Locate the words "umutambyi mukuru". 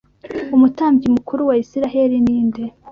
0.55-1.41